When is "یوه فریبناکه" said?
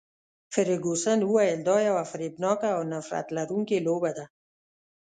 1.87-2.67